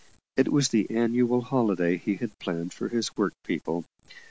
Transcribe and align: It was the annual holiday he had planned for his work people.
It 0.35 0.51
was 0.51 0.69
the 0.69 0.89
annual 0.89 1.41
holiday 1.41 1.95
he 1.97 2.15
had 2.15 2.39
planned 2.39 2.73
for 2.73 2.87
his 2.89 3.15
work 3.15 3.33
people. 3.43 3.85